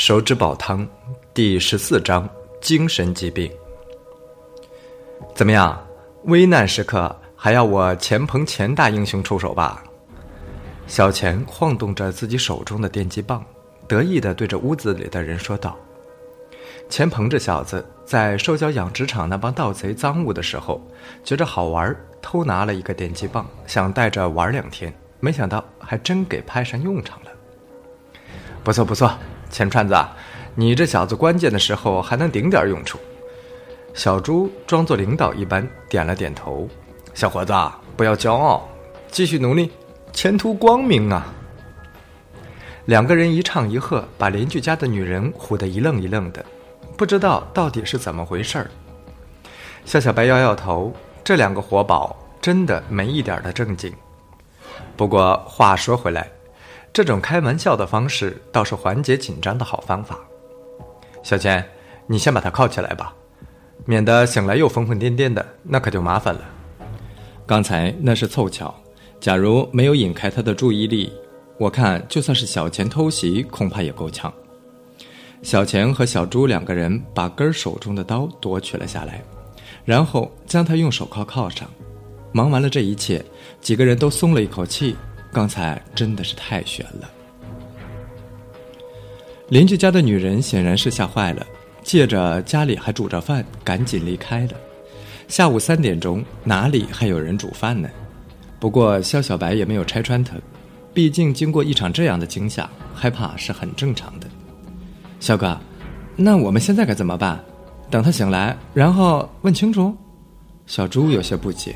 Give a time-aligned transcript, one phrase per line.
[0.00, 0.88] 手指煲汤，
[1.34, 2.26] 第十四章
[2.62, 3.52] 精神疾病。
[5.34, 5.78] 怎么样？
[6.24, 9.84] 危难时刻还要我钱鹏钱大英雄出手吧？
[10.86, 13.44] 小钱晃动着自己手中的电击棒，
[13.86, 15.76] 得意地对着屋子里的人说道
[16.88, 20.80] ：“钱鹏这小子在收缴养殖场那帮盗贼赃物的时候，
[21.22, 24.90] 觉着好玩，偷拿了一个电击棒，想带着玩两天，
[25.20, 27.30] 没想到还真给派上用场了。
[28.64, 29.12] 不错，不错。”
[29.50, 29.94] 钱串子，
[30.54, 32.98] 你这小子关键的时候还能顶点用处。
[33.92, 36.68] 小猪装作领导一般点了点头。
[37.12, 37.52] 小伙子，
[37.96, 38.68] 不要骄傲，
[39.10, 39.70] 继续努力，
[40.12, 41.26] 前途光明啊！
[42.86, 46.44] 两个人一唱一和，把邻居家的女人唬得一愣一愣的，
[46.96, 48.70] 不知道到底是怎么回事儿。
[49.84, 50.92] 笑小白摇摇头，
[51.24, 53.92] 这两个活宝真的没一点的正经。
[54.96, 56.30] 不过话说回来。
[56.92, 60.18] 这种开玩笑的方式倒是缓解紧张的好方法。
[61.22, 61.64] 小钱，
[62.06, 63.14] 你先把他铐起来吧，
[63.84, 66.40] 免得醒来又疯疯癫癫的，那可就麻烦了。
[67.46, 68.74] 刚才那是凑巧，
[69.20, 71.12] 假如没有引开他的注意力，
[71.58, 74.32] 我看就算是小钱偷袭，恐怕也够呛。
[75.42, 79.22] 小钱和小猪两个人把根儿手中的刀夺取了下来，
[79.84, 81.70] 然后将他用手铐铐上。
[82.32, 83.24] 忙完了这一切，
[83.60, 84.96] 几个人都松了一口气。
[85.32, 87.10] 刚才真的是太悬了。
[89.48, 91.46] 邻居家的女人显然是吓坏了，
[91.82, 94.52] 借着家里还煮着饭，赶紧离开了。
[95.28, 97.88] 下午三点钟，哪里还有人煮饭呢？
[98.58, 100.36] 不过肖小白也没有拆穿他，
[100.92, 104.26] 毕竟经过一场这样的惊吓，害怕是很正常的。
[105.18, 105.58] 肖哥，
[106.16, 107.42] 那我们现在该怎么办？
[107.90, 109.96] 等他醒来，然后问清楚？
[110.66, 111.74] 小猪有些不解。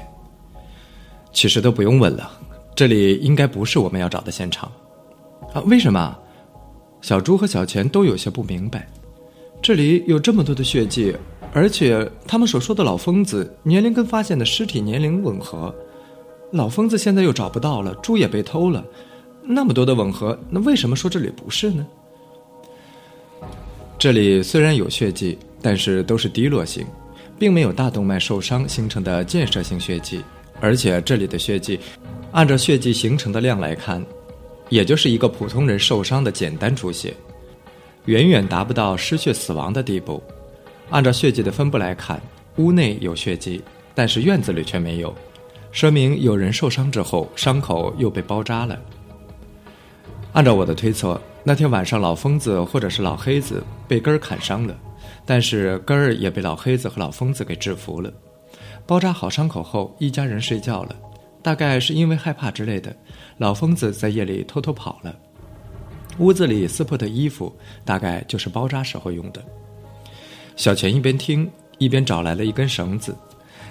[1.33, 2.31] 其实都不用问了。
[2.75, 4.71] 这里应该不是我们要找的现场，
[5.53, 5.61] 啊？
[5.67, 6.17] 为什么？
[7.01, 8.89] 小猪和小钱都有些不明白。
[9.63, 11.15] 这里有这么多的血迹，
[11.53, 15.75] 而且他们所说的老疯子年龄跟发现的尸体年龄吻合，
[16.51, 18.85] 老疯子现在又找不到了，猪也被偷了，
[19.43, 21.87] 那么多的吻合，那为什么说这里不是呢？
[23.99, 26.85] 这里虽然有血迹，但是都是滴落性，
[27.39, 30.21] 并没有大动脉受伤形成的建设性血迹，
[30.61, 31.79] 而且这里的血迹。
[32.35, 34.05] 按照血迹形成的量来看，
[34.69, 37.15] 也就是一个普通人受伤的简单出血，
[38.07, 40.21] 远远达不到失血死亡的地步。
[40.91, 42.21] 按照血迹的分布来看，
[42.57, 43.63] 屋内有血迹，
[43.95, 45.15] 但是院子里却没有，
[45.71, 48.77] 说明有人受伤之后伤口又被包扎了。
[50.33, 54.77] 按照我的推测，那天晚上老疯子或者是老黑子被根儿砍伤了，
[55.25, 58.13] 但是根儿也被老黑子和老疯子给制服了。
[58.85, 60.97] 包扎好伤口后，一家人睡觉了。
[61.45, 62.97] 大概是因为害怕之类的，
[63.37, 65.15] 老疯子在夜里偷偷跑了。
[66.17, 69.45] 屋子里撕破的衣服，大概就是包扎时候用的。
[70.57, 73.15] 小钱一边听，一边找来了一根绳子，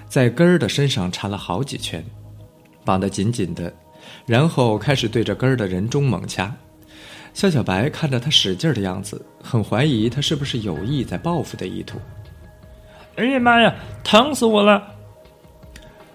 [0.07, 2.06] 在根儿的身上缠了好几圈，
[2.85, 3.73] 绑得紧紧的，
[4.28, 6.56] 然后开始对着根儿的人中猛掐。
[7.33, 11.97] 肖小白看着他使劲的样子，很怀疑他是不是有意在报复的意图。
[13.16, 13.73] 哎呀妈呀，
[14.03, 14.94] 疼死我了！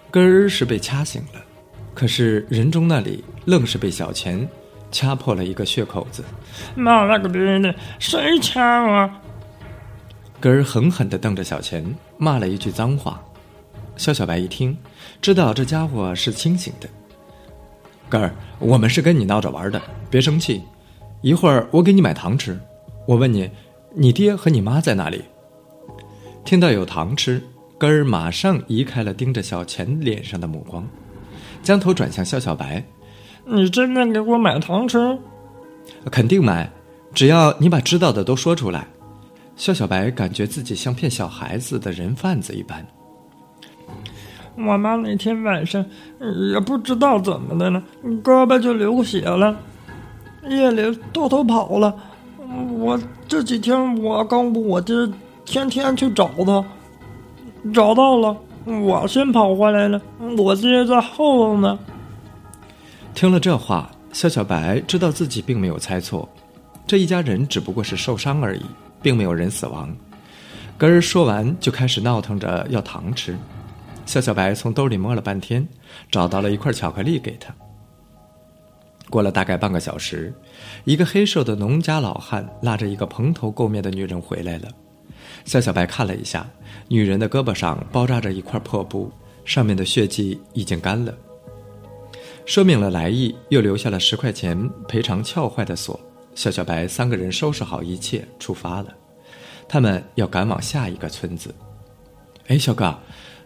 [0.08, 1.44] 根儿是被掐醒了。
[1.98, 4.48] 可是人中那里愣是被小钱
[4.92, 6.22] 掐破了一个血口子，
[6.76, 9.10] 妈了个逼的，谁掐我？
[10.38, 11.84] 根儿狠狠地瞪着小钱，
[12.16, 13.20] 骂了一句脏话。
[13.96, 14.78] 肖小白一听，
[15.20, 16.88] 知道这家伙是清醒的。
[18.08, 20.62] 根儿，我们是跟你闹着玩的，别生气。
[21.20, 22.56] 一会儿我给你买糖吃。
[23.08, 23.50] 我问你，
[23.92, 25.24] 你爹和你妈在哪里？
[26.44, 27.42] 听到有糖吃，
[27.76, 30.88] 根儿马上移开了盯着小钱脸上的目光。
[31.62, 32.82] 将头转向肖小白
[33.44, 35.18] ：“你真的给我买糖吃？
[36.10, 36.70] 肯定买，
[37.12, 38.86] 只要你把知道的都说出来。”
[39.56, 42.86] 肖小白感觉自己像骗小孩子的人贩子一般。
[44.56, 45.84] 我妈那天晚上
[46.52, 47.82] 也不知道怎么的了，
[48.22, 49.56] 胳膊就流血了，
[50.48, 51.94] 夜里偷偷跑了。
[52.78, 54.94] 我这几天我告诉我爹，
[55.44, 56.64] 天天去找他，
[57.72, 58.36] 找到了。
[58.68, 60.00] 我先跑回来了，
[60.36, 61.78] 我爹在后头呢。
[63.14, 66.28] 听了这话，肖小白知道自己并没有猜错，
[66.86, 68.62] 这一家人只不过是受伤而已，
[69.00, 69.94] 并没有人死亡。
[70.76, 73.36] 根儿说完就开始闹腾着要糖吃。
[74.06, 75.66] 肖小白从兜里摸了半天，
[76.10, 77.52] 找到了一块巧克力给他。
[79.10, 80.32] 过了大概半个小时，
[80.84, 84.68] 一个黑瘦的农家老汉拉着一个蓬头垢面的女人回来了。
[85.44, 86.48] 肖小白看了一下，
[86.88, 89.10] 女人的胳膊上包扎着一块破布，
[89.44, 91.14] 上面的血迹已经干了。
[92.46, 95.98] 说明了来意，又留下了十块钱赔偿撬坏的锁。
[96.34, 98.94] 肖小白三个人收拾好一切，出发了。
[99.68, 101.54] 他们要赶往下一个村子。
[102.46, 102.98] 哎，小哥，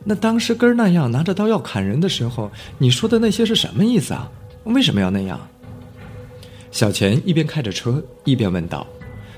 [0.04, 4.30] 那当时根儿那样拿着刀要砍人的时候，你说的那些是什么意思啊？
[4.64, 5.40] 为什么要那样？
[6.70, 8.86] 小钱一边开着车一边问道。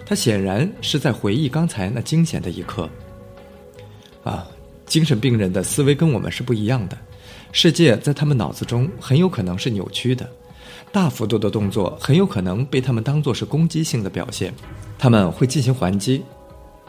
[0.06, 2.88] 他显然是在回忆刚才那惊险的一刻。
[4.22, 4.46] 啊，
[4.86, 6.96] 精神病人的思维跟我们是不一样的，
[7.52, 10.28] 世界在他们脑子中很有可能是扭曲的。
[10.92, 14.54] 大幅度的动作很有可能被他们当作是攻击性的表现，
[14.98, 16.22] 他们会进行还击，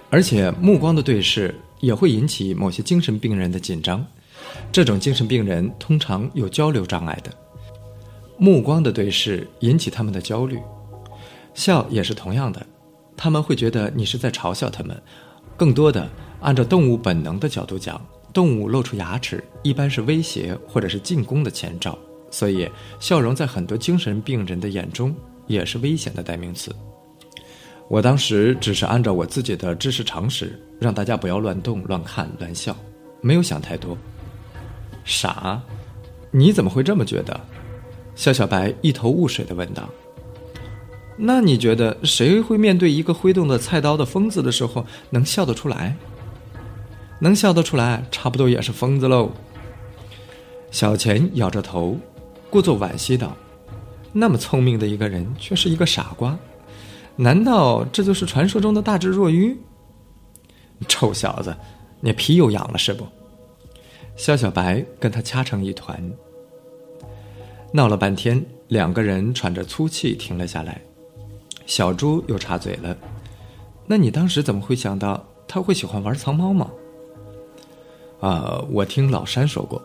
[0.10, 4.06] 而且目光的对视也会引起某些精神病人的紧张。
[4.72, 7.32] 这种精神病人通常有交流障碍的，
[8.38, 10.60] 目光的对视引起他们的焦虑，
[11.56, 12.66] 笑也是同样的，
[13.18, 15.00] 他们会觉得你是在嘲笑他们。
[15.58, 16.10] 更多的
[16.42, 18.00] 按照动物本能的角度讲，
[18.34, 21.98] 动物露出牙齿一般是威胁或者是进攻的前兆。
[22.30, 22.70] 所以，
[23.00, 25.16] 笑容在很多精神病人的眼中
[25.48, 26.76] 也是危险的代名词。
[27.88, 32.76] 我当时只是按照我自己的知识常识，让大家不要乱动、乱看、乱笑，
[33.22, 33.98] 没有想太多。
[35.06, 35.62] 傻？
[36.32, 37.40] 你怎么会这么觉得？
[38.16, 39.88] 肖小白一头雾水的问道。
[41.18, 45.96] 那你觉得谁会面对一个挥动的菜刀的疯子的时候能笑得出来？
[47.20, 49.32] 能笑得出来，差不多也是疯子喽。
[50.72, 51.98] 小钱摇着头。
[52.48, 53.36] 故作惋惜道
[54.14, 56.38] ：“那么聪明的一个人，却是一个傻瓜，
[57.18, 59.58] 难道这就是传说中的大智若愚？”
[60.88, 61.54] 臭小子，
[62.00, 63.06] 你皮又痒了是不？
[64.16, 66.02] 肖小白跟他掐成一团，
[67.74, 70.80] 闹了半天，两个人喘着粗气停了下来。
[71.66, 72.96] 小猪又插嘴了
[73.88, 76.70] ：“那你当时怎么会想到他会喜欢玩藏猫猫？”
[78.22, 79.82] 啊，我听老山说过。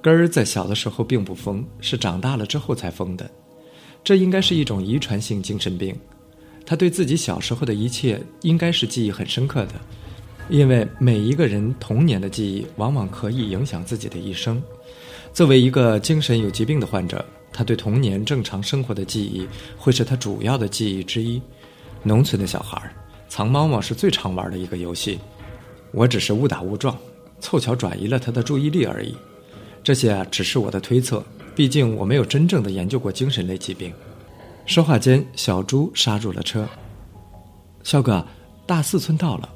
[0.00, 3.30] 根儿在小的时候并不疯，是长大了之后才疯的。
[4.02, 5.94] 这应该是一种遗传性精神病。
[6.66, 9.74] 他对自己小时候的一切应该是记忆很深刻的，
[10.48, 14.60] 因为每一个人童年的记忆往往可以影响自己的一生。
[15.32, 19.48] 作为一个精神有疾病的患者，他对童年正常生活的记忆
[19.78, 21.40] 会是他主要的记忆之一。
[22.02, 22.82] 农村的小孩
[23.28, 25.18] 藏猫猫是最常玩的一个游戏。
[25.90, 26.96] 我只是误打误撞，
[27.40, 29.14] 凑巧转移了他的注意力而已。
[29.82, 31.24] 这些啊，只是我的推测，
[31.54, 33.92] 毕竟我没有真正的研究过精神类疾病。
[34.66, 36.68] 说话间，小猪刹住了车。
[37.82, 38.24] 肖哥，
[38.66, 39.48] 大四村到了。